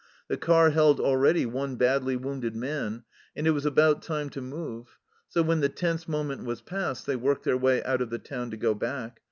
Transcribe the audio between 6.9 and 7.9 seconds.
they worked their way